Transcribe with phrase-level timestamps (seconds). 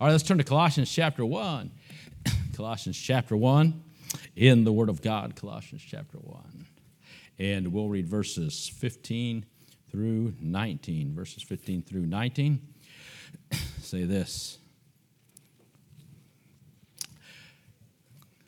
[0.00, 1.70] All right, let's turn to Colossians chapter 1.
[2.56, 3.82] Colossians chapter 1
[4.34, 6.64] in the Word of God, Colossians chapter 1.
[7.38, 9.44] And we'll read verses 15
[9.92, 11.14] through 19.
[11.14, 12.66] Verses 15 through 19
[13.82, 14.56] say this.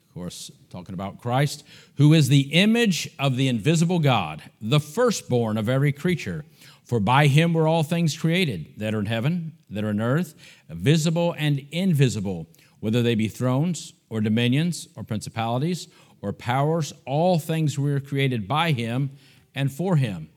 [0.08, 1.64] Of course, talking about Christ,
[1.98, 6.46] who is the image of the invisible God, the firstborn of every creature.
[6.84, 10.34] For by him were all things created, that are in heaven, that are in earth,
[10.68, 12.48] visible and invisible,
[12.80, 15.88] whether they be thrones, or dominions, or principalities,
[16.20, 19.10] or powers, all things were created by him
[19.54, 20.28] and for him.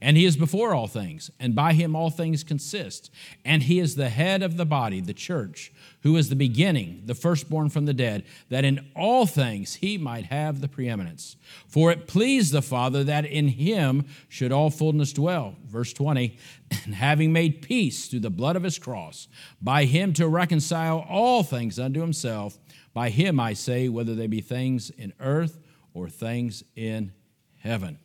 [0.00, 3.10] And he is before all things, and by him all things consist.
[3.44, 7.16] And he is the head of the body, the church, who is the beginning, the
[7.16, 11.34] firstborn from the dead, that in all things he might have the preeminence.
[11.66, 15.56] For it pleased the Father that in him should all fullness dwell.
[15.66, 16.36] Verse 20,
[16.84, 19.26] and having made peace through the blood of his cross,
[19.60, 22.56] by him to reconcile all things unto himself.
[22.94, 25.58] By him I say, whether they be things in earth
[25.92, 27.12] or things in
[27.58, 27.98] heaven.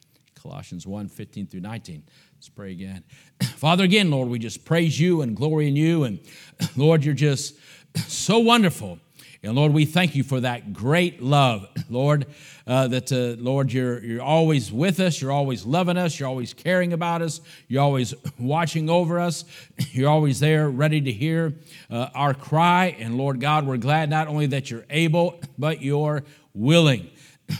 [0.43, 2.03] Colossians 1 15 through 19.
[2.35, 3.05] Let's pray again.
[3.55, 6.03] Father, again, Lord, we just praise you and glory in you.
[6.03, 6.19] And
[6.75, 7.55] Lord, you're just
[8.07, 8.99] so wonderful.
[9.41, 12.25] And Lord, we thank you for that great love, Lord.
[12.67, 15.21] Uh, that uh, Lord, you're you're always with us.
[15.21, 16.19] You're always loving us.
[16.19, 17.39] You're always caring about us.
[17.69, 19.45] You're always watching over us.
[19.91, 21.53] You're always there, ready to hear
[21.89, 22.97] uh, our cry.
[22.99, 27.09] And Lord God, we're glad not only that you're able, but you're willing.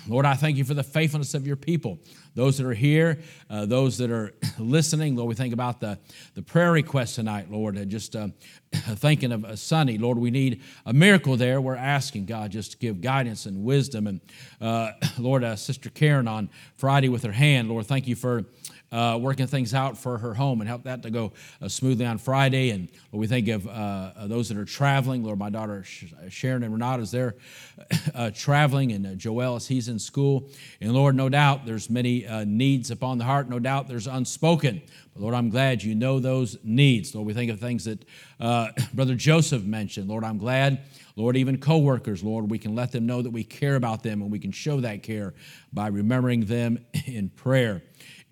[0.08, 2.00] Lord, I thank you for the faithfulness of your people
[2.36, 5.16] those that are here, uh, those that are listening.
[5.16, 6.00] Lord, we think about the,
[6.36, 8.30] the prayer request tonight, Lord, and just uh,
[8.72, 9.98] thinking of uh, Sonny.
[9.98, 11.62] Lord, we need a miracle there.
[11.62, 14.08] We're asking God just to give guidance and wisdom.
[14.08, 14.22] And
[14.59, 18.45] uh, Lord, uh, Sister Karen on Friday with her hand, Lord, thank you for
[18.94, 22.20] uh, working things out for her home and help that to go uh, smoothly on
[22.20, 22.70] Friday.
[22.70, 25.24] And Lord, we think of uh, those that are traveling.
[25.24, 25.84] Lord, my daughter
[26.30, 27.36] Sharon and Renata is there
[28.16, 30.50] uh, traveling, and uh, Joel as he's in school.
[30.80, 33.50] And Lord, no doubt there's many uh, needs upon the heart.
[33.50, 34.82] No doubt there's unspoken.
[35.14, 37.16] But Lord, I'm glad you know those needs.
[37.16, 38.06] Lord, we think of things that
[38.94, 40.08] Brother Joseph mentioned.
[40.08, 40.84] Lord, I'm glad.
[41.16, 44.32] Lord, even coworkers, Lord, we can let them know that we care about them and
[44.32, 45.36] we can show that care
[45.72, 47.84] by remembering them in prayer.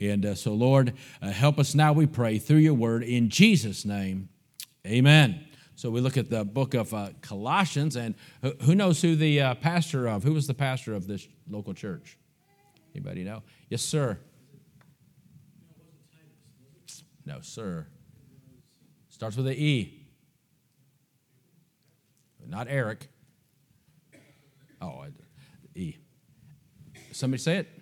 [0.01, 3.03] And uh, so, Lord, uh, help us now, we pray, through your word.
[3.03, 4.29] In Jesus' name,
[4.85, 5.45] amen.
[5.75, 8.15] So we look at the book of uh, Colossians, and
[8.61, 12.17] who knows who the uh, pastor of, who was the pastor of this local church?
[12.95, 13.43] Anybody know?
[13.69, 14.17] Yes, sir.
[17.25, 17.87] No, sir.
[19.09, 20.07] Starts with an E.
[22.47, 23.07] Not Eric.
[24.81, 25.05] Oh,
[25.75, 25.95] E.
[27.11, 27.80] Somebody say it.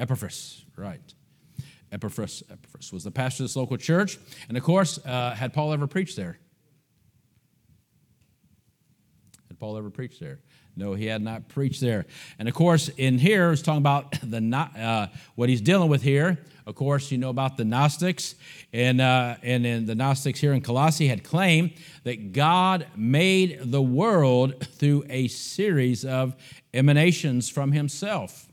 [0.00, 1.14] Epaphras, right.
[1.92, 4.18] Epaphras, Epaphras was the pastor of this local church.
[4.48, 6.38] And of course, uh, had Paul ever preached there?
[9.48, 10.38] Had Paul ever preached there?
[10.76, 12.06] No, he had not preached there.
[12.38, 16.38] And of course, in here, he's talking about the uh, what he's dealing with here.
[16.66, 18.36] Of course, you know about the Gnostics,
[18.72, 21.72] and uh, and the Gnostics here in Colossae had claimed
[22.04, 26.36] that God made the world through a series of
[26.72, 28.49] emanations from Himself.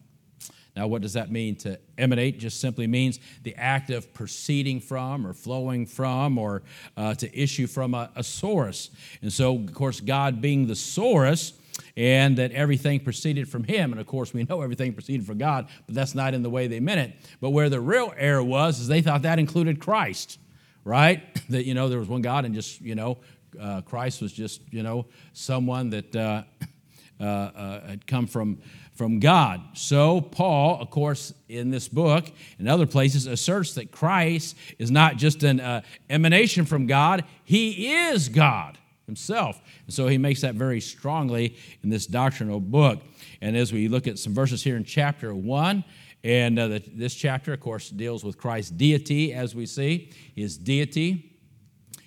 [0.77, 2.37] Now, what does that mean to emanate?
[2.37, 6.61] Just simply means the act of proceeding from or flowing from or
[6.95, 8.91] uh, to issue from a, a source.
[9.23, 11.53] And so, of course, God being the source,
[11.95, 13.91] and that everything proceeded from him.
[13.91, 16.67] And of course, we know everything proceeded from God, but that's not in the way
[16.67, 17.15] they meant it.
[17.41, 20.39] But where the real error was is they thought that included Christ,
[20.83, 21.23] right?
[21.49, 23.19] That, you know, there was one God and just, you know,
[23.59, 26.43] uh, Christ was just, you know, someone that uh,
[27.21, 28.59] uh, uh had come from
[28.97, 29.61] from God.
[29.73, 32.25] So, Paul, of course, in this book
[32.57, 37.93] and other places, asserts that Christ is not just an uh, emanation from God, he
[37.93, 39.61] is God himself.
[39.85, 43.01] And so he makes that very strongly in this doctrinal book.
[43.39, 45.83] And as we look at some verses here in chapter 1,
[46.23, 50.57] and uh, the, this chapter, of course, deals with Christ's deity, as we see his
[50.57, 51.39] deity,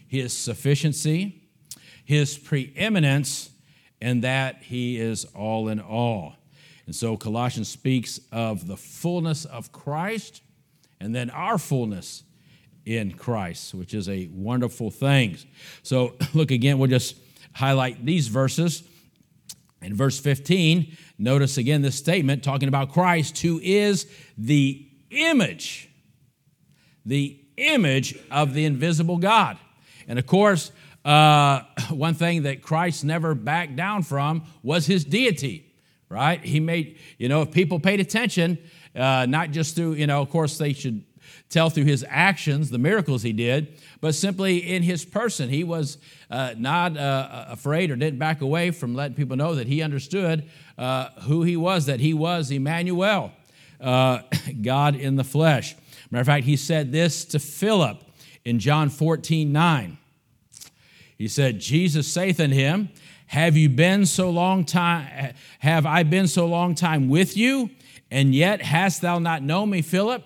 [0.08, 1.48] his sufficiency,
[2.04, 3.50] his preeminence,
[4.02, 6.34] and that he is all in all.
[6.90, 10.42] And so Colossians speaks of the fullness of Christ
[10.98, 12.24] and then our fullness
[12.84, 15.38] in Christ, which is a wonderful thing.
[15.84, 17.14] So look again, we'll just
[17.52, 18.82] highlight these verses.
[19.80, 25.88] In verse 15, notice again this statement talking about Christ, who is the image,
[27.06, 29.58] the image of the invisible God.
[30.08, 30.72] And of course,
[31.04, 31.60] uh,
[31.90, 35.68] one thing that Christ never backed down from was his deity
[36.10, 36.44] right?
[36.44, 38.58] He made, you know, if people paid attention,
[38.94, 41.04] uh, not just through, you know, of course they should
[41.48, 45.48] tell through his actions, the miracles he did, but simply in his person.
[45.48, 45.98] He was
[46.30, 50.48] uh, not uh, afraid or didn't back away from letting people know that he understood
[50.76, 53.32] uh, who he was, that he was Emmanuel,
[53.80, 54.20] uh,
[54.62, 55.76] God in the flesh.
[56.10, 58.02] Matter of fact, he said this to Philip
[58.44, 59.98] in John 14 9.
[61.18, 62.88] He said, Jesus saith unto him,
[63.30, 67.70] Have you been so long time, have I been so long time with you,
[68.10, 70.24] and yet hast thou not known me, Philip?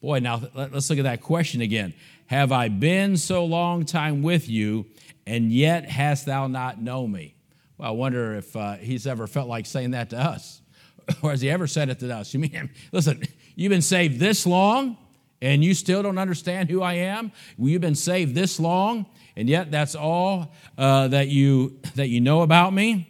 [0.00, 1.92] Boy, now let's look at that question again.
[2.28, 4.86] Have I been so long time with you,
[5.26, 7.34] and yet hast thou not known me?
[7.76, 10.62] Well, I wonder if uh, he's ever felt like saying that to us.
[11.22, 12.32] or has he ever said it to us?
[12.32, 13.22] You mean, listen,
[13.54, 14.96] you've been saved this long,
[15.42, 17.32] and you still don't understand who I am?
[17.58, 19.04] You've been saved this long,
[19.36, 23.08] and yet that's all uh, that, you, that you know about me?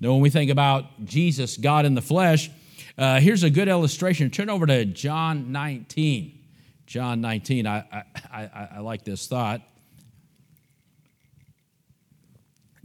[0.00, 2.50] Now, when we think about Jesus, God in the flesh,
[2.96, 4.30] uh, here's a good illustration.
[4.30, 6.38] Turn over to John 19.
[6.86, 7.66] John 19.
[7.66, 8.02] I, I,
[8.32, 9.62] I, I like this thought.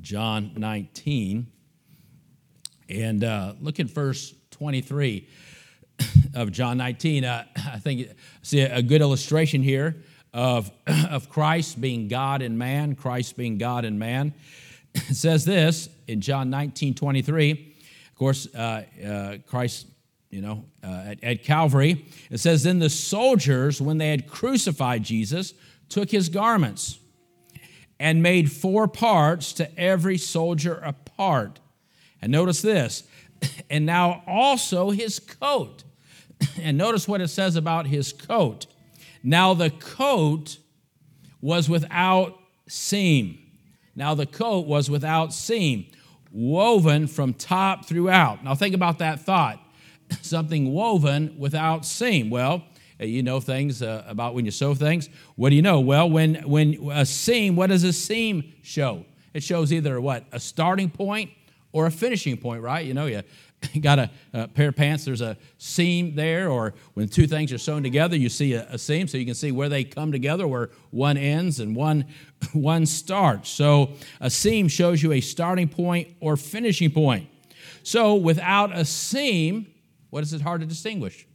[0.02, 1.48] John 19.
[2.90, 5.28] And uh, look at verse 23
[6.36, 7.26] of John 19.
[7.26, 8.10] Uh, I think
[8.42, 9.96] see a good illustration here
[10.34, 10.72] of,
[11.10, 14.34] of Christ being God and man, Christ being God and man.
[15.12, 17.76] Says this in John 19 23.
[18.12, 19.88] Of course, uh, uh Christ
[20.34, 22.08] you know, uh, at, at Calvary.
[22.32, 25.54] It says, Then the soldiers, when they had crucified Jesus,
[25.90, 26.98] took his garments
[28.00, 31.60] and made four parts to every soldier a part.
[32.20, 33.04] And notice this,
[33.70, 35.84] and now also his coat.
[36.60, 38.66] And notice what it says about his coat.
[39.24, 40.58] Now the coat
[41.42, 42.38] was without
[42.68, 43.40] seam.
[43.96, 45.86] Now the coat was without seam,
[46.32, 48.44] woven from top throughout.
[48.44, 49.60] Now think about that thought
[50.22, 52.30] something woven without seam.
[52.30, 52.64] Well,
[53.00, 55.10] uh, you know things uh, about when you sew things.
[55.36, 55.80] What do you know?
[55.80, 59.06] Well, when, when a seam, what does a seam show?
[59.34, 60.26] It shows either what?
[60.32, 61.32] A starting point
[61.72, 62.86] or a finishing point, right?
[62.86, 63.24] You know, you
[63.82, 67.58] got a, a, pair of pants, there's a seam there, or when two things are
[67.58, 70.48] sewn together, you see a, a, seam, so you can see where they come together,
[70.48, 72.06] where one ends and one,
[72.54, 73.50] one starts.
[73.50, 77.30] So a seam shows you a starting point or finishing point.
[77.84, 79.68] So without a seam,
[80.10, 81.28] what is it hard to distinguish?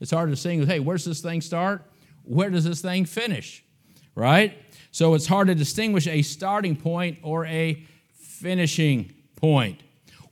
[0.00, 1.82] It's hard to distinguish, hey, where's this thing start?
[2.24, 3.64] Where does this thing finish?
[4.14, 4.56] Right?
[4.90, 7.84] So it's hard to distinguish a starting point or a
[8.14, 9.82] finishing point.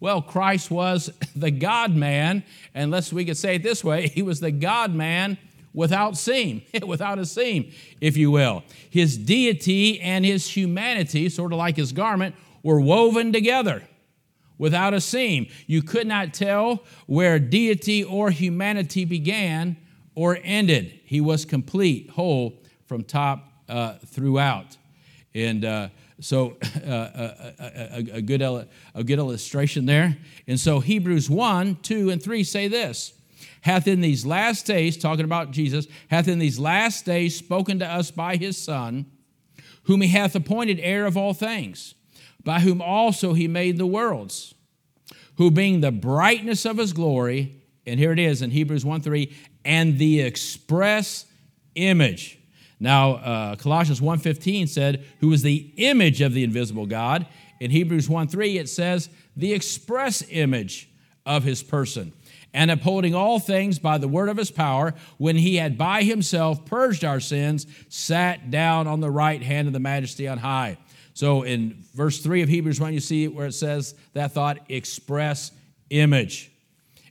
[0.02, 2.43] Well, Christ was the God man,
[2.75, 5.38] unless we could say it this way, he was the God man
[5.72, 7.70] without seam, without a seam,
[8.00, 8.64] if you will.
[8.90, 12.34] His deity and his humanity, sort of like his garment,
[12.64, 13.84] were woven together
[14.58, 15.46] without a seam.
[15.69, 19.76] You could not tell where deity or humanity began
[20.16, 20.99] or ended.
[21.04, 24.76] He was complete, whole from top uh, throughout.
[25.32, 25.88] And uh,
[26.23, 30.17] so, uh, a, uh, uh, a, a, good, a good illustration there.
[30.47, 33.13] And so, Hebrews 1, 2, and 3 say this
[33.63, 37.87] Hath in these last days, talking about Jesus, hath in these last days spoken to
[37.87, 39.07] us by his Son,
[39.85, 41.95] whom he hath appointed heir of all things
[42.45, 44.55] by whom also he made the worlds,
[45.37, 49.35] who being the brightness of his glory, and here it is in Hebrews 1 3,
[49.65, 51.27] and the express
[51.75, 52.39] image.
[52.82, 57.29] Now, uh, Colossians 1.15 said, who is the image of the invisible God.
[57.61, 60.90] In Hebrews 1 3, it says, the express image
[61.25, 62.12] of his person
[62.52, 66.66] and upholding all things by the word of his power, when he had by himself
[66.66, 70.76] purged our sins, sat down on the right hand of the majesty on high.
[71.14, 75.52] So in verse 3 of Hebrews 1, you see where it says that thought express
[75.90, 76.50] image.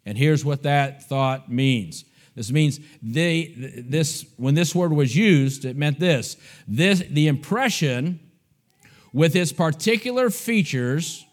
[0.05, 2.03] And here's what that thought means.
[2.35, 3.53] This means they
[3.87, 6.37] this when this word was used, it meant this.
[6.67, 8.19] This the impression
[9.13, 11.25] with its particular features,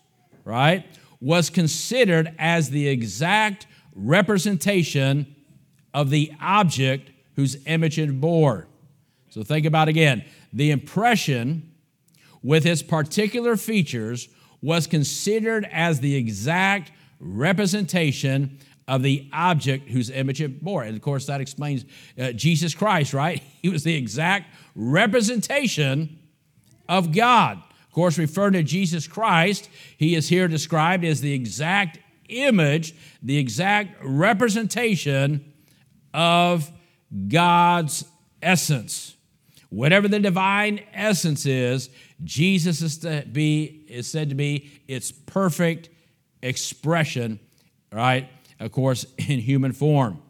[0.44, 0.84] right,
[1.20, 5.34] was considered as the exact representation
[5.94, 8.66] of the object whose image it bore.
[9.30, 10.24] So think about again.
[10.52, 11.72] The impression
[12.42, 14.28] with its particular features
[14.60, 16.90] was considered as the exact
[17.20, 18.58] representation
[18.88, 20.82] of the object whose image it bore.
[20.82, 21.84] And of course, that explains
[22.18, 23.40] uh, Jesus Christ, right?
[23.62, 26.18] He was the exact representation
[26.88, 27.58] of God.
[27.58, 33.36] Of course, referring to Jesus Christ, he is here described as the exact image, the
[33.36, 35.52] exact representation
[36.14, 36.70] of
[37.28, 38.04] God's
[38.40, 39.16] essence.
[39.70, 41.90] Whatever the divine essence is,
[42.24, 45.90] Jesus is to be is said to be its perfect
[46.42, 47.40] expression,
[47.92, 48.30] right?
[48.60, 50.20] Of course, in human form.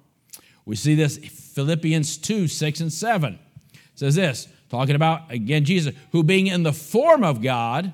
[0.65, 3.39] we see this Philippians 2 6 and 7.
[3.73, 7.93] It says this, talking about, again, Jesus, who being in the form of God,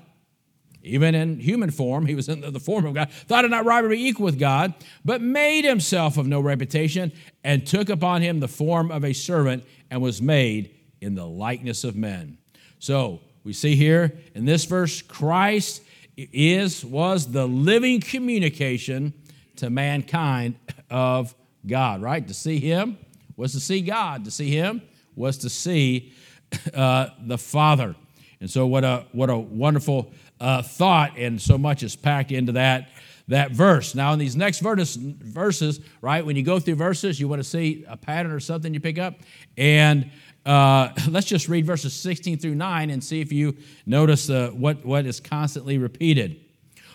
[0.83, 3.97] even in human form, he was in the form of God, thought it not robbery
[3.97, 4.73] to be equal with God,
[5.03, 7.11] but made himself of no reputation,
[7.43, 11.83] and took upon him the form of a servant, and was made in the likeness
[11.83, 12.37] of men.
[12.79, 15.81] So we see here in this verse, Christ
[16.17, 19.13] is was the living communication
[19.57, 20.55] to mankind
[20.89, 21.35] of
[21.65, 22.27] God, right?
[22.27, 22.97] To see him
[23.37, 24.25] was to see God.
[24.25, 24.81] To see him
[25.15, 26.13] was to see
[26.73, 27.95] uh, the Father.
[28.39, 32.53] And so what a what a wonderful uh, thought, and so much is packed into
[32.53, 32.89] that,
[33.27, 33.95] that verse.
[33.95, 37.47] Now, in these next verses, verses, right, when you go through verses, you want to
[37.47, 39.15] see a pattern or something you pick up.
[39.57, 40.11] And
[40.45, 44.85] uh, let's just read verses 16 through 9 and see if you notice uh, what,
[44.85, 46.41] what is constantly repeated.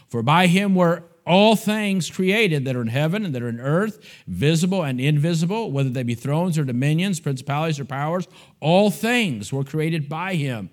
[0.09, 3.61] For by him were all things created that are in heaven and that are in
[3.61, 8.27] earth, visible and invisible, whether they be thrones or dominions, principalities or powers,
[8.59, 10.71] all things were created by him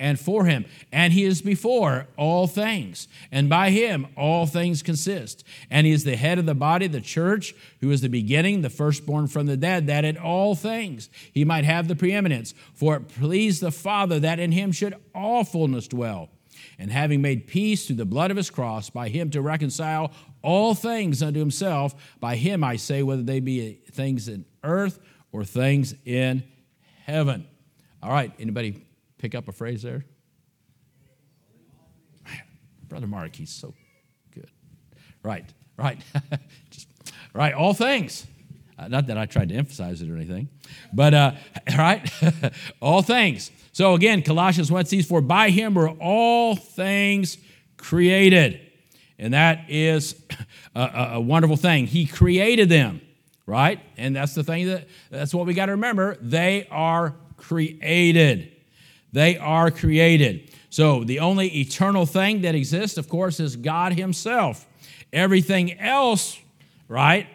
[0.00, 0.64] and for him.
[0.90, 3.06] And he is before all things.
[3.30, 5.44] And by him all things consist.
[5.70, 8.68] And he is the head of the body, the church, who is the beginning, the
[8.68, 12.52] firstborn from the dead, that in all things he might have the preeminence.
[12.74, 16.30] For it pleased the Father that in him should all fullness dwell.
[16.80, 20.74] And having made peace through the blood of his cross, by him to reconcile all
[20.74, 24.98] things unto himself, by him I say, whether they be things in earth
[25.30, 26.42] or things in
[27.04, 27.46] heaven.
[28.02, 28.82] All right, anybody
[29.18, 30.06] pick up a phrase there?
[32.88, 33.74] Brother Mark, he's so
[34.34, 34.50] good.
[35.22, 35.44] Right,
[35.76, 36.00] right.
[36.70, 36.88] Just,
[37.34, 38.26] right, all things.
[38.80, 40.48] Uh, not that I tried to emphasize it or anything,
[40.90, 41.32] but, uh,
[41.76, 42.10] right,
[42.80, 43.50] all things.
[43.72, 47.36] So again, Colossians 1 sees, For by him were all things
[47.76, 48.58] created.
[49.18, 50.14] And that is
[50.74, 51.86] a, a, a wonderful thing.
[51.86, 53.02] He created them,
[53.44, 53.80] right?
[53.98, 56.16] And that's the thing that, that's what we got to remember.
[56.22, 58.50] They are created.
[59.12, 60.54] They are created.
[60.70, 64.66] So the only eternal thing that exists, of course, is God Himself.
[65.12, 66.38] Everything else,
[66.88, 67.26] right,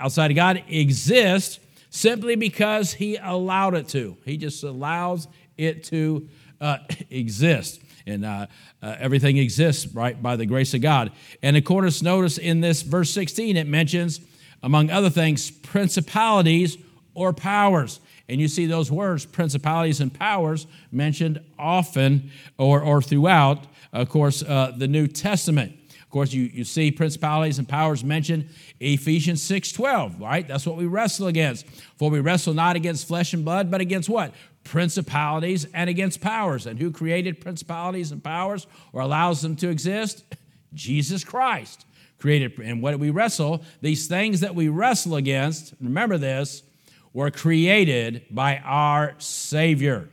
[0.00, 4.16] outside of God exists simply because He allowed it to.
[4.24, 6.28] He just allows it to
[6.60, 6.78] uh,
[7.10, 7.82] exist.
[8.06, 8.46] And uh,
[8.82, 11.12] uh, everything exists, right, by the grace of God.
[11.42, 14.20] And of course, notice in this verse 16, it mentions,
[14.62, 16.78] among other things, principalities
[17.14, 18.00] or powers.
[18.28, 24.42] And you see those words, principalities and powers, mentioned often or, or throughout, of course,
[24.42, 25.76] uh, the New Testament.
[26.10, 28.48] Of course, you, you see principalities and powers mentioned
[28.80, 30.46] Ephesians 6.12, right?
[30.48, 31.68] That's what we wrestle against.
[31.98, 34.34] For we wrestle not against flesh and blood, but against what?
[34.64, 36.66] Principalities and against powers.
[36.66, 40.24] And who created principalities and powers or allows them to exist?
[40.74, 41.86] Jesus Christ
[42.18, 42.58] created.
[42.58, 43.62] And what we wrestle?
[43.80, 46.64] These things that we wrestle against, remember this,
[47.12, 50.08] were created by our Savior.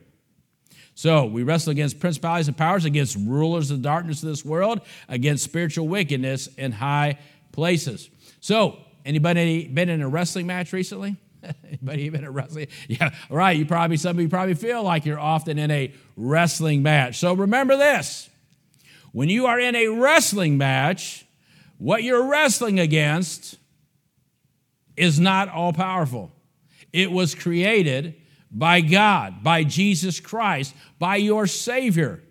[0.98, 4.82] So we wrestle against principalities and powers, against rulers of the darkness of this world,
[5.08, 7.20] against spiritual wickedness in high
[7.52, 8.10] places.
[8.40, 11.16] So, anybody been in a wrestling match recently?
[11.68, 12.66] anybody been in a wrestling?
[12.88, 13.56] Yeah, right.
[13.56, 17.20] You probably some of you probably feel like you're often in a wrestling match.
[17.20, 18.28] So remember this:
[19.12, 21.28] when you are in a wrestling match,
[21.78, 23.60] what you're wrestling against
[24.96, 26.32] is not all powerful.
[26.92, 28.16] It was created
[28.52, 32.24] by God, by Jesus Christ, by your Savior.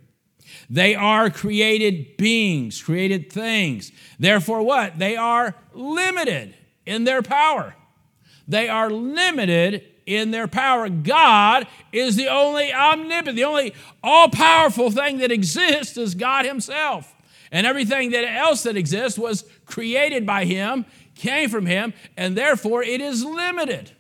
[0.71, 3.93] They are created beings, created things.
[4.19, 4.99] Therefore, what?
[4.99, 6.55] They are limited
[6.85, 7.75] in their power.
[8.49, 10.89] They are limited in their power.
[10.89, 17.13] God is the only omnipotent, the only all powerful thing that exists is God Himself.
[17.53, 20.85] And everything that else that exists was created by Him,
[21.17, 23.91] came from Him, and therefore it is limited.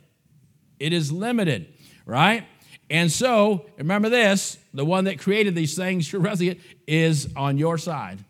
[0.78, 1.72] It is limited,
[2.06, 2.46] right?
[2.88, 6.14] And so, remember this the one that created these things,
[6.86, 8.24] is on your side.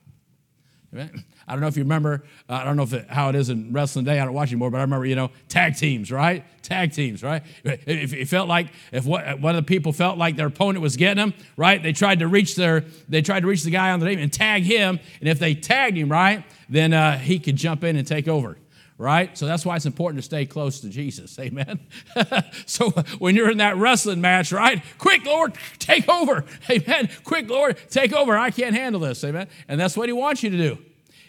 [1.49, 3.51] I don't know if you remember, uh, I don't know if it, how it is
[3.51, 6.45] in wrestling day, I don't watch anymore, but I remember, you know, tag teams, right?
[6.63, 7.43] Tag teams, right?
[7.65, 11.19] If it felt like, if one of the people felt like their opponent was getting
[11.19, 14.09] them, right, they tried to reach their, they tried to reach the guy on the
[14.09, 17.85] team and tag him, and if they tagged him, right, then uh, he could jump
[17.85, 18.57] in and take over
[18.99, 19.37] right?
[19.37, 21.39] So that's why it's important to stay close to Jesus.
[21.39, 21.81] Amen.
[22.67, 24.83] so when you're in that wrestling match, right?
[24.99, 26.45] Quick, Lord, take over.
[26.71, 27.09] Amen.
[27.25, 28.37] Quick, Lord, take over.
[28.37, 29.23] I can't handle this.
[29.25, 29.49] Amen.
[29.69, 30.79] And that's what he wants you to do.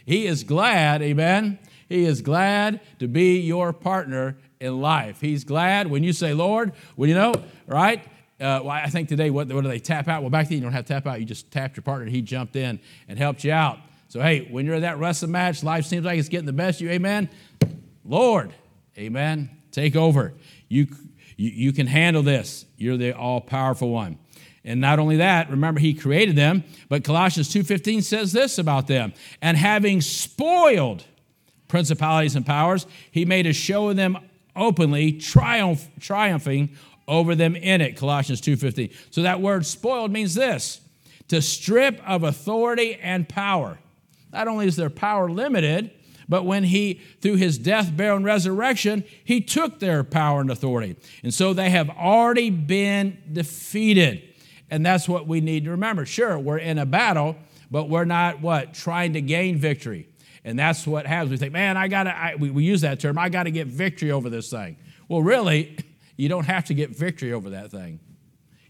[0.05, 1.59] He is glad, amen.
[1.89, 5.19] He is glad to be your partner in life.
[5.19, 7.33] He's glad when you say, Lord, well, you know,
[7.65, 7.99] right?
[8.39, 10.21] Uh, well, I think today, what, what do they tap out?
[10.21, 11.19] Well, back then you don't have to tap out.
[11.19, 13.79] You just tapped your partner he jumped in and helped you out.
[14.09, 16.79] So, hey, when you're in that wrestling match, life seems like it's getting the best
[16.79, 17.29] of you, amen.
[18.05, 18.53] Lord,
[18.97, 19.49] amen.
[19.71, 20.33] take over.
[20.69, 20.87] You,
[21.35, 22.65] you, you can handle this.
[22.77, 24.17] You're the all powerful one.
[24.63, 29.13] And not only that, remember he created them, but Colossians 2:15 says this about them,
[29.41, 31.05] and having spoiled
[31.69, 34.17] principalities and powers, he made a show of them
[34.57, 36.69] openly, triumph, triumphing
[37.07, 37.95] over them in it.
[37.95, 38.91] Colossians 2:15.
[39.09, 40.81] So that word spoiled means this:
[41.29, 43.79] to strip of authority and power.
[44.37, 45.89] Not only is their power limited,
[46.29, 50.95] but when he, through his death, burial, and resurrection, he took their power and authority.
[51.23, 54.21] And so they have already been defeated.
[54.69, 56.05] And that's what we need to remember.
[56.05, 57.35] Sure, we're in a battle,
[57.71, 58.75] but we're not what?
[58.75, 60.07] Trying to gain victory.
[60.43, 61.31] And that's what happens.
[61.31, 63.65] We think, man, I got to, we, we use that term, I got to get
[63.65, 64.77] victory over this thing.
[65.09, 65.79] Well, really,
[66.15, 67.99] you don't have to get victory over that thing.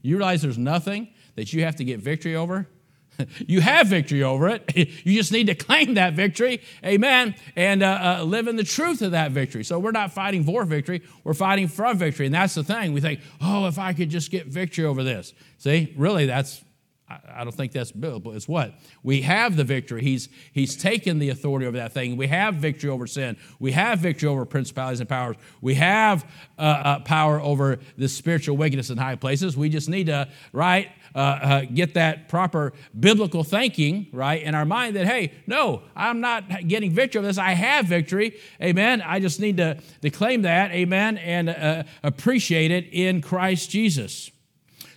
[0.02, 2.70] You realize there's nothing that you have to get victory over?
[3.48, 4.64] you have victory over it.
[5.04, 9.02] You just need to claim that victory, amen, and uh, uh, live in the truth
[9.02, 9.64] of that victory.
[9.64, 12.26] So we're not fighting for victory, we're fighting from victory.
[12.26, 12.94] And that's the thing.
[12.94, 15.34] We think, oh, if I could just get victory over this.
[15.60, 16.64] See, really, that's
[17.10, 18.34] I don't think that's biblical.
[18.34, 18.74] It's what?
[19.02, 20.02] We have the victory.
[20.02, 22.18] He's, he's taken the authority over that thing.
[22.18, 23.38] We have victory over sin.
[23.60, 25.38] We have victory over principalities and powers.
[25.62, 29.56] We have uh, uh, power over the spiritual wickedness in high places.
[29.56, 34.66] We just need to, right, uh, uh, get that proper biblical thinking, right, in our
[34.66, 37.38] mind that, hey, no, I'm not getting victory over this.
[37.38, 38.38] I have victory.
[38.62, 39.02] Amen.
[39.02, 44.30] I just need to, to claim that, amen, and uh, appreciate it in Christ Jesus.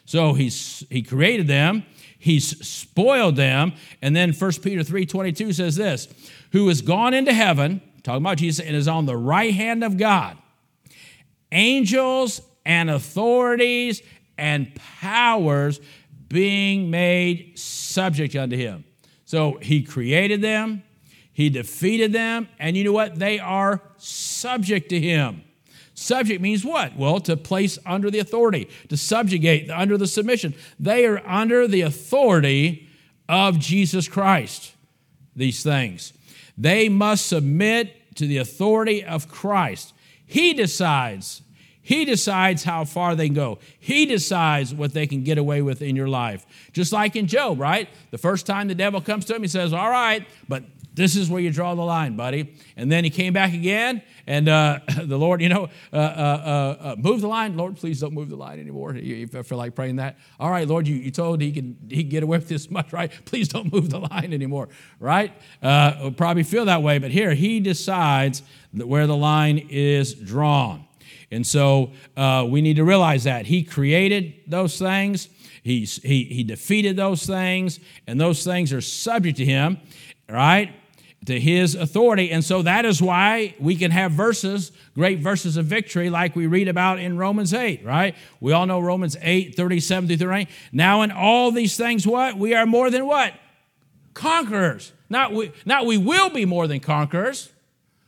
[0.06, 1.84] So he's, he created them
[2.20, 3.72] he's spoiled them.
[4.00, 6.06] And then 1 Peter 3:22 says this,
[6.52, 9.96] who has gone into heaven, talking about Jesus, and is on the right hand of
[9.96, 10.38] God.
[11.50, 14.02] Angels and authorities
[14.38, 15.80] and powers
[16.28, 18.84] being made subject unto him.
[19.24, 20.82] So he created them,
[21.32, 23.18] he defeated them, and you know what?
[23.18, 25.42] They are subject to him.
[26.00, 26.97] Subject means what?
[26.97, 30.54] Well, to place under the authority, to subjugate, under the submission.
[30.78, 32.88] They are under the authority
[33.28, 34.73] of Jesus Christ,
[35.37, 36.14] these things.
[36.57, 39.93] They must submit to the authority of Christ.
[40.25, 41.43] He decides.
[41.82, 43.58] He decides how far they can go.
[43.78, 46.47] He decides what they can get away with in your life.
[46.73, 47.91] Just like in Job, right?
[48.10, 51.30] The first time the devil comes to him, he says, All right, but this is
[51.30, 52.54] where you draw the line, buddy.
[52.76, 56.88] And then he came back again, and uh, the Lord, you know, uh, uh, uh,
[56.88, 57.56] uh, move the line.
[57.56, 58.94] Lord, please don't move the line anymore.
[58.94, 60.18] You, you feel like praying that?
[60.38, 62.92] All right, Lord, you, you told he could, he could get away with this much,
[62.92, 63.12] right?
[63.24, 65.32] Please don't move the line anymore, right?
[65.62, 70.86] Uh, we'll probably feel that way, but here, he decides where the line is drawn.
[71.32, 71.92] And so
[72.48, 73.46] we need to realize that.
[73.46, 75.28] He created those things.
[75.62, 79.78] He's, he, he defeated those things, and those things are subject to him,
[80.28, 80.74] right?
[81.26, 82.30] To his authority.
[82.30, 86.47] And so that is why we can have verses, great verses of victory, like we
[86.47, 88.15] read about in Romans 8, right?
[88.41, 90.49] We all know Romans 8, 37 through 38.
[90.73, 92.37] Now, in all these things, what?
[92.39, 93.35] We are more than what?
[94.15, 94.93] Conquerors.
[95.11, 97.50] Not we, not we will be more than conquerors.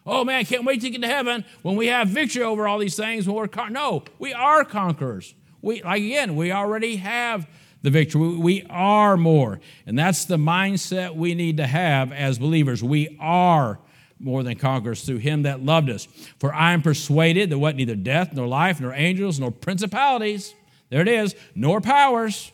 [0.07, 2.79] Oh man, I can't wait to get to heaven when we have victory over all
[2.79, 3.27] these things.
[3.27, 5.35] When we're con- no, we are conquerors.
[5.61, 7.47] We like again, we already have
[7.83, 8.37] the victory.
[8.37, 9.61] We are more.
[9.87, 12.83] And that's the mindset we need to have as believers.
[12.83, 13.79] We are
[14.19, 16.07] more than conquerors through him that loved us.
[16.39, 20.55] For I am persuaded that what neither death, nor life, nor angels, nor principalities,
[20.91, 22.53] there it is, nor powers,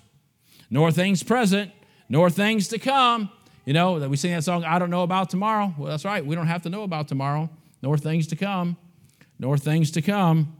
[0.70, 1.70] nor things present,
[2.08, 3.30] nor things to come.
[3.66, 5.74] You know, that we sing that song, I don't know about tomorrow.
[5.76, 6.24] Well, that's right.
[6.24, 7.50] We don't have to know about tomorrow,
[7.82, 8.78] nor things to come,
[9.38, 10.56] nor things to come,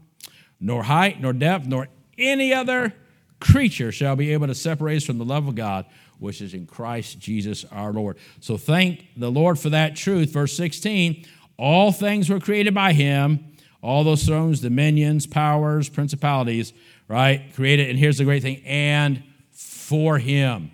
[0.61, 2.92] nor height, nor depth, nor any other
[3.40, 5.87] creature shall be able to separate us from the love of God,
[6.18, 8.18] which is in Christ Jesus our Lord.
[8.40, 10.31] So thank the Lord for that truth.
[10.31, 11.27] Verse 16
[11.59, 13.44] all things were created by him,
[13.83, 16.72] all those thrones, dominions, powers, principalities,
[17.09, 17.53] right?
[17.55, 20.70] Created, and here's the great thing, and for him.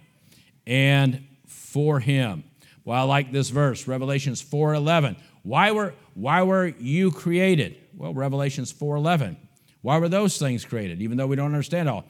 [0.66, 2.44] And for him.
[2.84, 5.16] Well, I like this verse, Revelations 4:11.
[5.42, 7.76] Why were why were you created?
[7.96, 9.36] Well, Revelations 4:11.
[9.82, 11.02] Why were those things created?
[11.02, 12.04] Even though we don't understand all.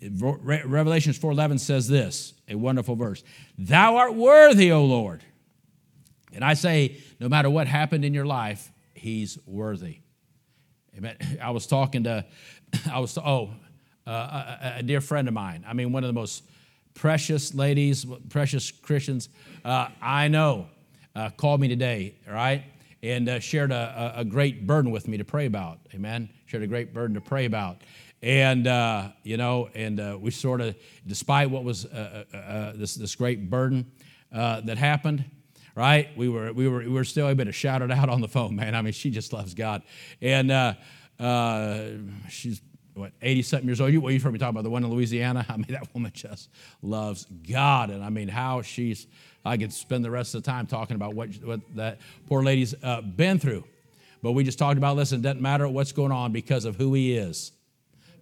[0.00, 3.22] Revelations 4:11 says this, a wonderful verse.
[3.58, 5.22] Thou art worthy, O Lord.
[6.32, 9.98] And I say, no matter what happened in your life, he's worthy.
[10.96, 11.16] Amen.
[11.42, 12.24] I was talking to,
[12.92, 13.50] I was, oh,
[14.06, 15.64] uh, a, a, dear friend of mine.
[15.66, 16.42] I mean, one of the most
[16.94, 19.28] precious ladies, precious Christians
[19.64, 20.66] uh, I know,
[21.14, 22.64] uh, called me today, right?
[23.02, 25.78] And uh, shared a, a great burden with me to pray about.
[25.94, 26.28] Amen.
[26.46, 27.82] Shared a great burden to pray about.
[28.22, 30.76] And, uh, you know, and uh, we sort of,
[31.06, 33.92] despite what was uh, uh, uh this, this great burden
[34.32, 35.24] uh, that happened,
[35.74, 36.08] right?
[36.16, 38.56] We were, we, were, we were still able to shout it out on the phone,
[38.56, 38.74] man.
[38.74, 39.82] I mean, she just loves God.
[40.20, 40.74] And uh,
[42.28, 42.60] she's
[42.98, 43.92] what 80 something years old.
[43.92, 45.46] You, well, you've heard me talk about the one in Louisiana.
[45.48, 46.50] I mean, that woman just
[46.82, 49.06] loves God, and I mean how she's.
[49.44, 52.74] I could spend the rest of the time talking about what what that poor lady's
[52.82, 53.64] uh, been through,
[54.22, 54.96] but we just talked about.
[54.96, 57.52] Listen, it doesn't matter what's going on because of who He is,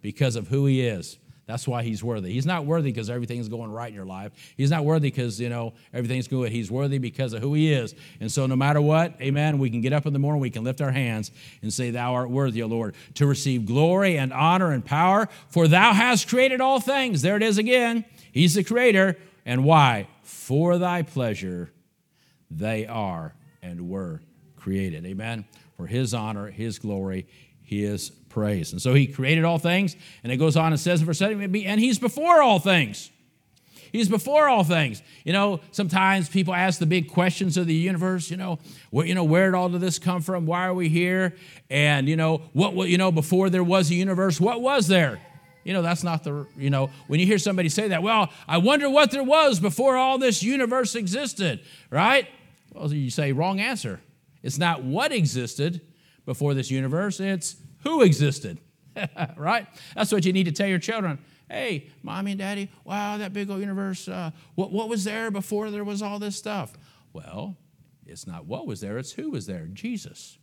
[0.07, 1.19] because of who He is.
[1.47, 2.33] That's why he's worthy.
[2.33, 4.33] He's not worthy because everything's going right in your life.
[4.57, 6.51] He's not worthy because, you know, everything's good.
[6.51, 7.95] He's worthy because of who he is.
[8.21, 10.64] And so no matter what, amen, we can get up in the morning, we can
[10.64, 11.31] lift our hands
[11.62, 15.66] and say, Thou art worthy, O Lord, to receive glory and honor and power, for
[15.66, 17.23] thou hast created all things.
[17.23, 18.05] There it is again.
[18.33, 19.16] He's the creator.
[19.45, 20.09] And why?
[20.23, 21.71] For thy pleasure
[22.49, 24.21] they are and were
[24.57, 25.07] created.
[25.07, 25.45] Amen.
[25.77, 27.27] For his honor, his glory,
[27.62, 28.72] his praise.
[28.72, 31.57] And so he created all things, and it goes on and says in verse 7,
[31.57, 33.11] and he's before all things.
[33.92, 35.03] He's before all things.
[35.25, 38.31] You know, sometimes people ask the big questions of the universe.
[38.31, 38.59] You know,
[38.90, 40.44] where, you know, where did all of this come from?
[40.44, 41.35] Why are we here?
[41.70, 42.75] And you know, what?
[42.90, 45.18] You know, before there was a universe, what was there?
[45.64, 46.46] You know, that's not the.
[46.59, 49.96] You know, when you hear somebody say that, well, I wonder what there was before
[49.96, 52.29] all this universe existed, right?
[52.75, 54.01] Well, you say wrong answer.
[54.42, 55.81] It's not what existed
[56.27, 57.18] before this universe.
[57.18, 58.59] It's who existed,
[59.37, 59.66] right?
[59.94, 61.18] That's what you need to tell your children.
[61.49, 65.70] Hey, mommy and daddy, wow, that big old universe, uh, what, what was there before
[65.70, 66.72] there was all this stuff?
[67.12, 67.57] Well,
[68.05, 70.38] it's not what was there, it's who was there Jesus.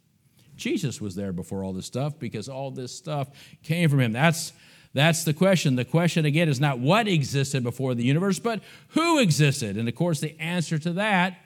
[0.55, 3.27] Jesus was there before all this stuff because all this stuff
[3.63, 4.13] came from him.
[4.13, 4.53] That's
[4.93, 5.75] that's the question.
[5.75, 9.75] The question again is not what existed before the universe, but who existed.
[9.75, 11.39] And of course, the answer to that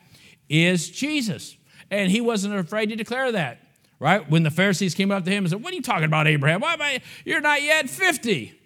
[0.50, 1.56] is Jesus.
[1.90, 3.60] And he wasn't afraid to declare that
[4.00, 4.30] right?
[4.30, 6.62] When the Pharisees came up to him and said, What are you talking about, Abraham?
[6.62, 8.60] Why am I, you're not yet 50,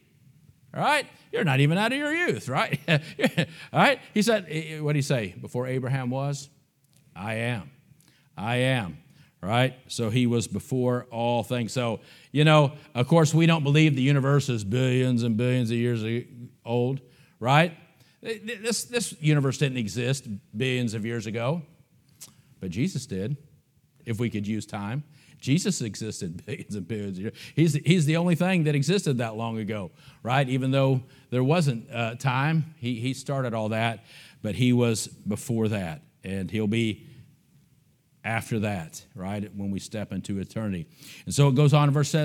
[0.73, 1.05] right?
[1.31, 2.79] You're not even out of your youth, right?
[2.89, 3.99] All right?
[4.13, 5.35] He said, eh, eh, What did he say?
[5.39, 6.49] Before Abraham was,
[7.15, 7.71] I am.
[8.37, 8.97] I am,
[9.41, 9.75] right?
[9.87, 11.73] So he was before all things.
[11.73, 11.99] So,
[12.31, 16.25] you know, of course, we don't believe the universe is billions and billions of years
[16.65, 17.01] old,
[17.39, 17.77] right?
[18.21, 21.63] This, this universe didn't exist billions of years ago,
[22.59, 23.35] but Jesus did,
[24.05, 25.03] if we could use time.
[25.41, 27.35] Jesus existed billions and billions of years.
[27.55, 29.91] He's, he's the only thing that existed that long ago,
[30.23, 30.47] right?
[30.47, 31.01] Even though
[31.31, 34.05] there wasn't uh, time, he, he started all that,
[34.41, 37.07] but he was before that, and he'll be
[38.23, 39.53] after that, right?
[39.55, 40.87] When we step into eternity.
[41.25, 42.15] And so it goes on in verse,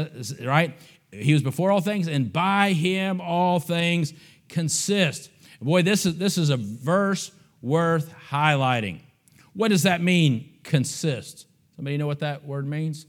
[0.45, 0.77] right?
[1.11, 4.13] He was before all things, and by him all things
[4.49, 5.31] consist.
[5.61, 9.01] Boy, this is, this is a verse worth highlighting.
[9.55, 11.47] What does that mean, consist?
[11.77, 13.07] Somebody know what that word means?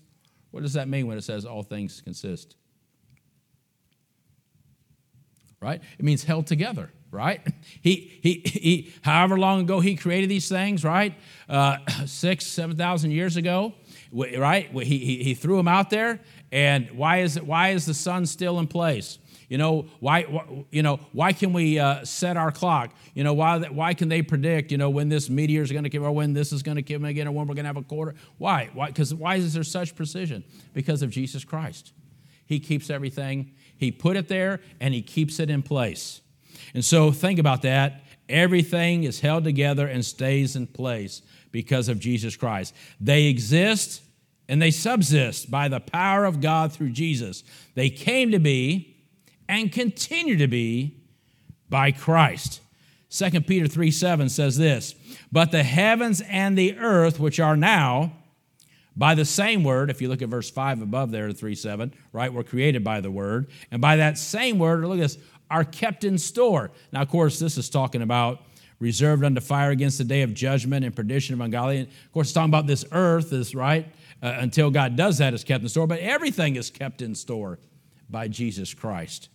[0.51, 2.55] What does that mean when it says all things consist?
[5.61, 5.81] Right?
[5.97, 7.41] It means held together, right?
[7.81, 11.13] He, he, he however long ago he created these things, right?
[11.47, 13.73] Uh, six, 7,000 years ago,
[14.11, 14.69] right?
[14.71, 16.19] He, he, he threw them out there.
[16.51, 19.19] And why is, it, why is the sun still in place?
[19.49, 22.91] You know, why, why you know, why can we uh, set our clock?
[23.13, 25.89] You know, why, why can they predict, you know, when this meteor is going to
[25.89, 27.77] come or when this is going to come again or when we're going to have
[27.77, 28.15] a quarter?
[28.37, 28.69] Why?
[28.73, 28.87] Why?
[28.87, 30.43] Because why is there such precision?
[30.73, 31.93] Because of Jesus Christ.
[32.45, 33.53] He keeps everything.
[33.77, 36.21] He put it there and he keeps it in place.
[36.73, 38.03] And so think about that.
[38.27, 42.73] Everything is held together and stays in place because of Jesus Christ.
[42.99, 44.01] They exist
[44.49, 47.43] and they subsist by the power of God through Jesus.
[47.75, 48.96] They came to be
[49.47, 50.97] and continue to be
[51.69, 52.61] by Christ.
[53.09, 54.95] 2 Peter 3 7 says this
[55.31, 58.13] But the heavens and the earth, which are now,
[58.95, 62.33] by the same word, if you look at verse 5 above there, 3 7, right,
[62.33, 63.47] were created by the word.
[63.71, 65.17] And by that same word, look at this,
[65.49, 66.71] are kept in store.
[66.91, 68.41] Now, of course, this is talking about
[68.79, 71.79] reserved unto fire against the day of judgment and perdition of ungodly.
[71.79, 73.87] And of course, it's talking about this earth is right
[74.21, 77.59] uh, until God does that is kept in store, but everything is kept in store
[78.09, 79.29] by Jesus Christ.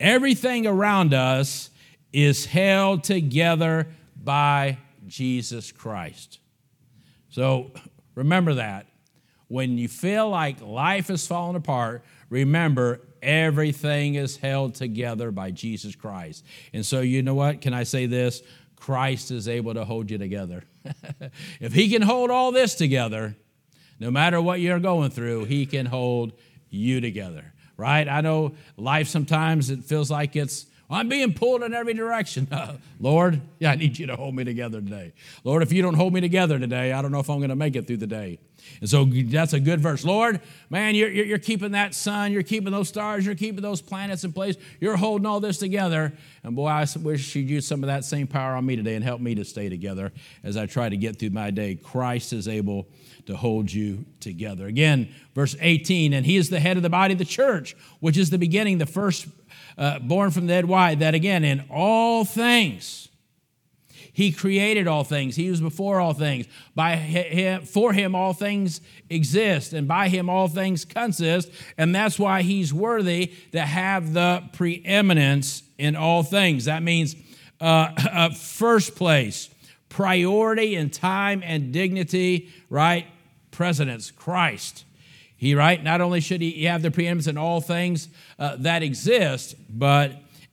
[0.00, 1.70] Everything around us
[2.12, 6.38] is held together by Jesus Christ.
[7.30, 7.72] So
[8.14, 8.86] remember that.
[9.48, 15.94] When you feel like life is falling apart, remember everything is held together by Jesus
[15.94, 16.44] Christ.
[16.72, 17.60] And so, you know what?
[17.60, 18.42] Can I say this?
[18.76, 20.64] Christ is able to hold you together.
[21.60, 23.36] if He can hold all this together,
[24.00, 26.32] no matter what you're going through, He can hold
[26.70, 28.08] you together right?
[28.08, 32.48] I know life sometimes it feels like it's I'm being pulled in every direction.
[33.00, 35.14] Lord, yeah, I need you to hold me together today.
[35.44, 37.56] Lord, if you don't hold me together today, I don't know if I'm going to
[37.56, 38.38] make it through the day.
[38.80, 40.04] And so that's a good verse.
[40.04, 40.40] Lord,
[40.70, 44.32] man, you're, you're, keeping that sun, you're keeping those stars, you're keeping those planets in
[44.32, 46.12] place, you're holding all this together.
[46.44, 49.04] And boy, I wish you'd use some of that same power on me today and
[49.04, 50.12] help me to stay together
[50.44, 51.74] as I try to get through my day.
[51.74, 52.86] Christ is able
[53.26, 54.66] to hold you together.
[54.66, 58.16] Again, verse 18, and he is the head of the body of the church, which
[58.16, 59.26] is the beginning, the first
[59.76, 60.64] uh, born from the dead.
[60.66, 60.94] Why?
[60.94, 63.08] That again, in all things,
[64.14, 65.36] he created all things.
[65.36, 66.46] He was before all things.
[66.74, 71.50] By him, for him, all things exist, and by him, all things consist.
[71.78, 76.66] And that's why he's worthy to have the preeminence in all things.
[76.66, 77.16] That means
[77.58, 77.64] uh,
[78.12, 79.48] uh, first place,
[79.88, 83.06] priority in time and dignity, right?
[83.50, 84.84] Presidents, Christ.
[85.42, 85.82] He, right?
[85.82, 90.12] Not only should he have the preeminence in all things uh, that exist, but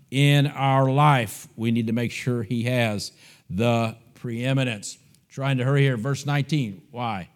[0.10, 3.12] in our life, we need to make sure he has
[3.52, 4.98] the preeminence.
[5.30, 5.96] Trying to hurry here.
[5.96, 6.88] Verse 19.
[6.90, 7.30] Why?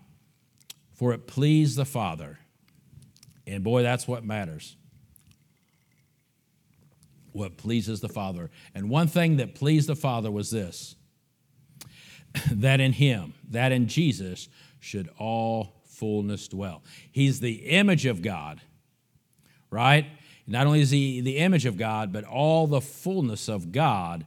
[0.94, 2.40] For it pleased the Father.
[3.46, 4.76] And boy, that's what matters.
[7.34, 8.50] What pleases the Father.
[8.74, 10.96] And one thing that pleased the Father was this
[12.52, 16.84] that in Him, that in Jesus, should all fullness dwell.
[17.14, 18.60] He's the image of God,
[19.72, 20.06] right?
[20.46, 24.26] Not only is he the image of God, but all the fullness of God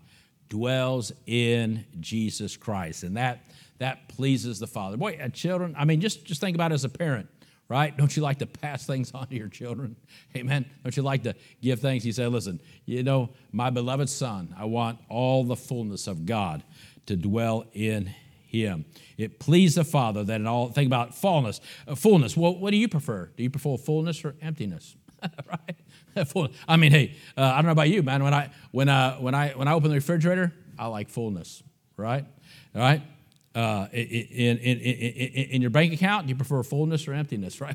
[0.48, 3.02] dwells in Jesus Christ.
[3.02, 3.40] And that
[3.76, 4.96] that pleases the Father.
[4.96, 7.28] Boy, uh, children, I mean, just, just think about it as a parent,
[7.68, 7.94] right?
[7.94, 9.96] Don't you like to pass things on to your children?
[10.34, 10.64] Amen.
[10.82, 12.06] Don't you like to give things?
[12.06, 16.62] You say, listen, you know, my beloved son, I want all the fullness of God
[17.04, 18.14] to dwell in
[18.46, 18.84] him.
[19.18, 21.60] It pleased the Father that in all, think about fullness.
[21.86, 23.30] Uh, fullness, well, what do you prefer?
[23.36, 24.96] Do you prefer fullness or emptiness?
[25.48, 25.76] right?
[26.28, 28.22] Full, I mean, hey, uh, I don't know about you, man.
[28.22, 31.62] When I when uh, when I when I open the refrigerator, I like fullness,
[31.96, 32.24] right?
[32.74, 33.02] All right.
[33.54, 34.78] Uh, in, in, in,
[35.50, 37.74] in, your bank account, do you prefer fullness or emptiness, right?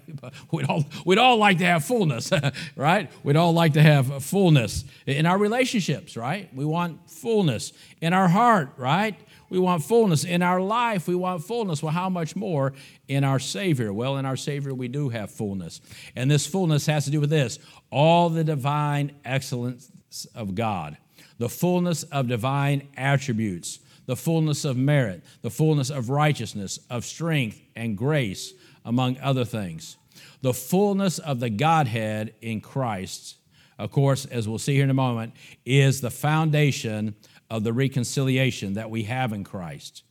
[0.51, 2.31] We'd all, we'd all like to have fullness,
[2.75, 3.09] right?
[3.23, 6.53] We'd all like to have fullness in our relationships, right?
[6.53, 9.19] We want fullness in our heart, right?
[9.51, 10.23] We want fullness.
[10.23, 11.83] In our life, we want fullness.
[11.83, 12.71] Well, how much more
[13.09, 13.91] in our Savior?
[13.91, 15.81] Well, in our Savior, we do have fullness.
[16.15, 17.59] And this fullness has to do with this
[17.91, 19.91] all the divine excellence
[20.33, 20.95] of God,
[21.37, 27.61] the fullness of divine attributes, the fullness of merit, the fullness of righteousness, of strength
[27.75, 28.53] and grace,
[28.85, 29.97] among other things.
[30.41, 33.35] The fullness of the Godhead in Christ,
[33.77, 35.33] of course, as we'll see here in a moment,
[35.65, 37.15] is the foundation
[37.51, 40.03] of the reconciliation that we have in Christ.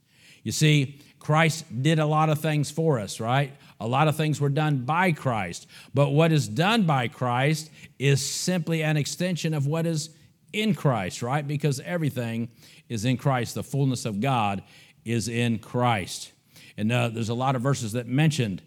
[0.42, 3.52] You see, Christ did a lot of things for us, right?
[3.80, 5.66] A lot of things were done by Christ.
[5.94, 10.10] But what is done by Christ is simply an extension of what is
[10.52, 11.46] in Christ, right?
[11.46, 12.50] Because everything
[12.90, 13.54] is in Christ.
[13.54, 14.62] The fullness of God
[15.06, 16.32] is in Christ.
[16.76, 18.60] And uh, there's a lot of verses that mentioned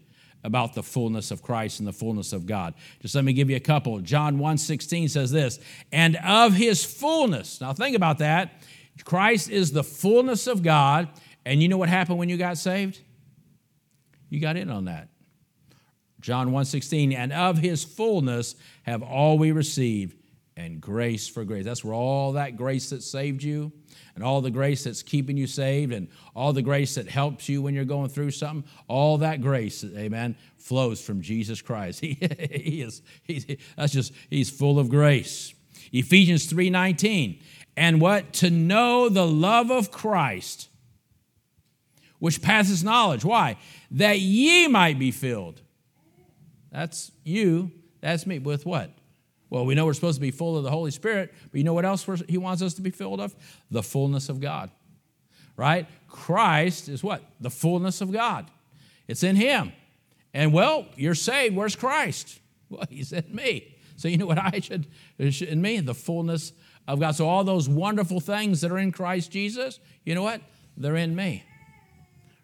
[0.44, 2.74] about the fullness of Christ and the fullness of God.
[3.02, 4.00] Just let me give you a couple.
[4.02, 5.60] John 1:16 says this,
[5.92, 8.62] "And of his fullness." Now think about that.
[9.04, 11.10] Christ is the fullness of God,
[11.46, 13.00] and you know what happened when you got saved?
[14.30, 15.10] You got in on that.
[16.20, 20.16] John 1:16, "And of his fullness have all we received,
[20.56, 23.72] and grace for grace." That's where all that grace that saved you
[24.16, 27.62] and all the grace that's keeping you saved and all the grace that helps you
[27.62, 32.00] when you're going through something, all that grace, amen, flows from Jesus Christ.
[32.00, 32.14] He,
[32.52, 35.54] he is, he, that's just, he's full of grace.
[35.92, 37.42] Ephesians 3.19,
[37.76, 38.34] and what?
[38.34, 40.70] To know the love of Christ,
[42.20, 43.26] which passes knowledge.
[43.26, 43.58] Why?
[43.92, 45.62] That ye might be filled.
[46.72, 47.72] That's you,
[48.02, 48.40] that's me.
[48.40, 48.92] With what?
[49.54, 51.76] Well, we know we're supposed to be full of the Holy Spirit, but you know
[51.76, 53.36] what else He wants us to be filled of?
[53.70, 54.72] The fullness of God.
[55.56, 55.88] Right?
[56.08, 57.22] Christ is what?
[57.40, 58.50] The fullness of God.
[59.08, 59.72] It's in Him.
[60.34, 61.56] And well, you're saved.
[61.56, 62.40] Where's Christ?
[62.70, 63.76] Well, He's in me.
[63.98, 64.88] So you know what I should,
[65.20, 65.80] in me?
[65.80, 66.54] The fullness
[66.88, 67.12] of God.
[67.12, 70.42] So all those wonderful things that are in Christ Jesus, you know what?
[70.76, 71.44] They're in me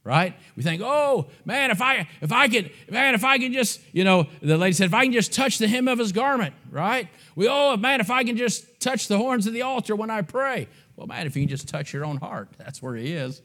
[0.03, 0.35] right?
[0.55, 4.03] We think, oh man, if I if I could, man, if I can just, you
[4.03, 7.07] know, the lady said, if I can just touch the hem of his garment, right?
[7.35, 10.21] We, oh man, if I can just touch the horns of the altar when I
[10.21, 10.67] pray.
[10.95, 13.41] Well, man, if you can just touch your own heart, that's where he is,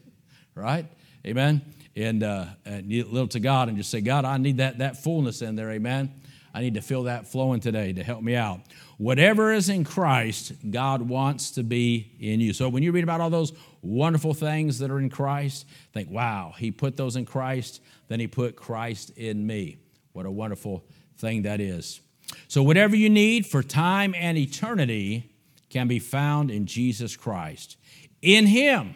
[0.55, 0.85] right?
[1.25, 1.61] Amen.
[1.95, 5.41] And, uh, and little to God and just say, God, I need that that fullness
[5.41, 6.11] in there, amen.
[6.53, 8.61] I need to feel that flowing today to help me out.
[8.97, 12.53] Whatever is in Christ, God wants to be in you.
[12.53, 13.51] So when you read about all those
[13.85, 18.27] wonderful things that are in Christ, think, wow, He put those in Christ, then He
[18.27, 19.77] put Christ in me.
[20.13, 20.83] What a wonderful
[21.17, 22.01] thing that is.
[22.47, 25.31] So, whatever you need for time and eternity
[25.69, 27.77] can be found in Jesus Christ.
[28.21, 28.95] In Him,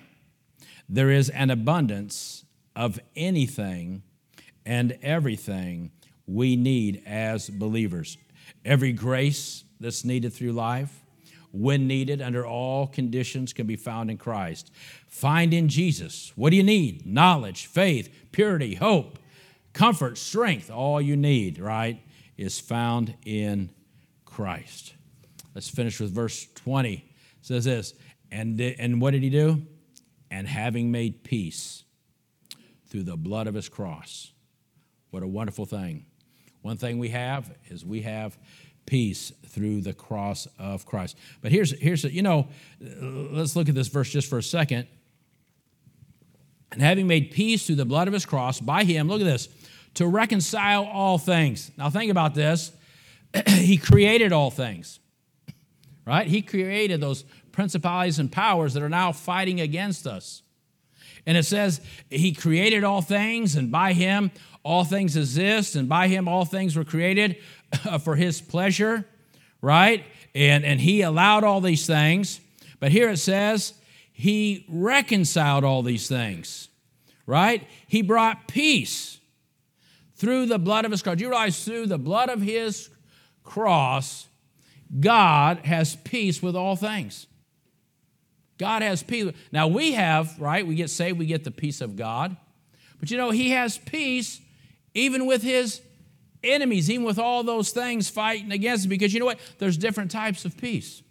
[0.87, 4.01] there is an abundance of anything
[4.65, 5.91] and everything
[6.25, 8.17] we need as believers.
[8.63, 11.03] Every grace that's needed through life,
[11.51, 14.71] when needed, under all conditions, can be found in Christ.
[15.07, 16.31] Find in Jesus.
[16.35, 17.05] What do you need?
[17.05, 19.19] Knowledge, faith, purity, hope,
[19.73, 20.69] comfort, strength.
[20.69, 22.01] All you need, right,
[22.37, 23.71] is found in
[24.25, 24.93] Christ.
[25.55, 26.93] Let's finish with verse 20.
[26.93, 27.03] It
[27.41, 27.93] says this,
[28.31, 29.63] and, and what did he do?
[30.29, 31.83] And having made peace
[32.87, 34.31] through the blood of his cross.
[35.09, 36.05] What a wonderful thing.
[36.61, 38.37] One thing we have is we have
[38.89, 41.15] peace through the cross of Christ.
[41.41, 42.47] But here's, here's you know,
[42.81, 44.87] let's look at this verse just for a second.
[46.71, 49.47] And having made peace through the blood of his cross by him, look at this,
[49.95, 51.71] to reconcile all things.
[51.77, 52.71] Now think about this.
[53.47, 54.99] he created all things,
[56.05, 56.27] right?
[56.27, 60.41] He created those principalities and powers that are now fighting against us.
[61.25, 64.31] And it says, He created all things, and by Him
[64.63, 67.37] all things exist, and by Him all things were created
[67.85, 69.05] Uh, for His pleasure,
[69.61, 70.03] right?
[70.33, 72.41] And, and He allowed all these things.
[72.79, 73.73] But here it says,
[74.11, 76.69] He reconciled all these things,
[77.25, 77.67] right?
[77.87, 79.19] He brought peace
[80.15, 81.19] through the blood of His cross.
[81.19, 82.89] You realize through the blood of His
[83.43, 84.27] cross,
[84.99, 87.27] God has peace with all things.
[88.57, 89.31] God has peace.
[89.51, 90.65] Now we have, right?
[90.65, 92.35] We get saved, we get the peace of God.
[92.99, 94.41] But you know, He has peace
[94.95, 95.81] even with His
[96.43, 99.39] enemies, even with all those things fighting against Him, because you know what?
[99.57, 101.01] There's different types of peace.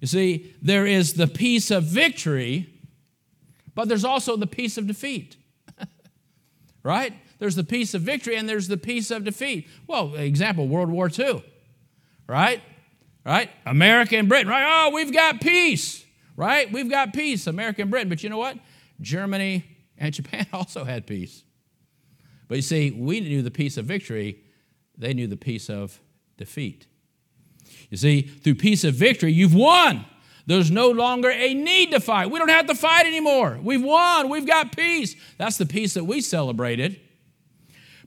[0.00, 2.68] You see, there is the peace of victory,
[3.74, 5.36] but there's also the peace of defeat.
[6.82, 7.12] right?
[7.38, 9.68] There's the peace of victory and there's the peace of defeat.
[9.86, 11.44] Well, example, World War II,
[12.26, 12.62] right?
[13.26, 13.50] right?
[13.66, 14.86] America and Britain, right?
[14.86, 16.04] Oh, we've got peace,
[16.36, 16.70] right?
[16.72, 18.08] We've got peace, America and Britain.
[18.08, 18.56] But you know what?
[19.00, 19.64] Germany
[19.98, 21.42] and Japan also had peace.
[22.48, 24.42] But you see, we knew the peace of victory,
[24.96, 26.00] they knew the peace of
[26.36, 26.86] defeat.
[27.90, 30.04] You see, through peace of victory, you've won.
[30.46, 32.30] There's no longer a need to fight.
[32.30, 33.58] We don't have to fight anymore.
[33.60, 34.28] We've won.
[34.28, 35.16] We've got peace.
[35.38, 37.00] That's the peace that we celebrated.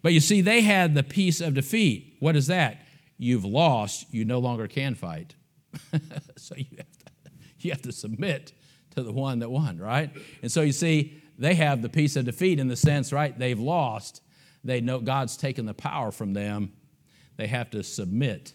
[0.02, 2.16] But you see, they had the peace of defeat.
[2.20, 2.82] What is that?
[3.20, 5.36] you've lost, you no longer can fight.
[6.38, 8.54] so you have, to, you have to submit
[8.96, 10.10] to the one that won, right?
[10.42, 13.38] And so you see, they have the peace of defeat in the sense, right?
[13.38, 14.22] They've lost.
[14.64, 16.74] They know God's taken the power from them.
[17.38, 18.54] They have to submit,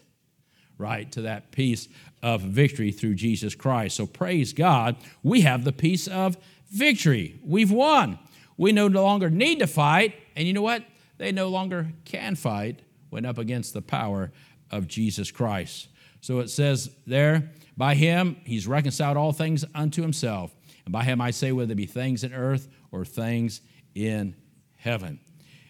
[0.77, 1.87] right, to that peace
[2.21, 3.95] of victory through Jesus Christ.
[3.95, 6.37] So praise God, we have the peace of
[6.69, 7.39] victory.
[7.43, 8.19] We've won.
[8.57, 10.15] We no longer need to fight.
[10.35, 10.83] And you know what?
[11.17, 14.31] They no longer can fight when up against the power
[14.71, 15.87] of Jesus Christ.
[16.21, 20.55] So it says there, by him he's reconciled all things unto himself.
[20.85, 23.61] And by him I say, whether it be things in earth or things
[23.93, 24.35] in
[24.75, 25.19] heaven.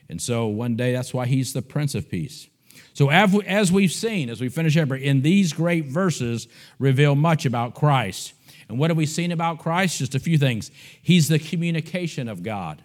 [0.10, 2.48] And so one day that's why he's the Prince of Peace.
[2.94, 6.48] So as we've seen, as we finish up, in these great verses
[6.80, 8.34] reveal much about Christ.
[8.70, 9.98] And what have we seen about Christ?
[9.98, 10.72] Just a few things.
[11.02, 12.82] He's the communication of God,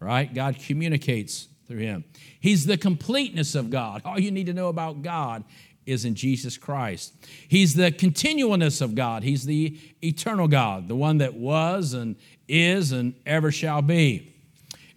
[0.00, 0.32] right?
[0.32, 2.04] God communicates through him.
[2.40, 4.02] He's the completeness of God.
[4.04, 5.44] All you need to know about God
[5.84, 7.14] is in Jesus Christ.
[7.48, 9.22] He's the continualness of God.
[9.22, 12.16] He's the eternal God, the one that was and
[12.48, 14.35] is and ever shall be.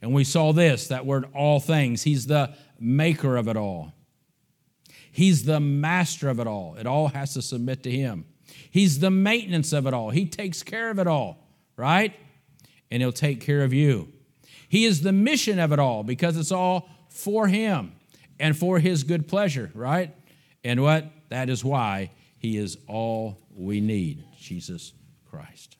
[0.01, 2.03] And we saw this, that word all things.
[2.03, 3.93] He's the maker of it all.
[5.12, 6.75] He's the master of it all.
[6.75, 8.25] It all has to submit to him.
[8.71, 10.12] He's the maintenance of it all.
[10.12, 12.13] He takes care of it all, right?
[12.89, 14.07] And he'll take care of you.
[14.69, 17.93] He is the mission of it all because it's all for Him
[18.39, 20.15] and for His good pleasure, right?
[20.63, 21.12] And what?
[21.29, 24.93] That is why He is all we need, Jesus
[25.29, 25.75] Christ.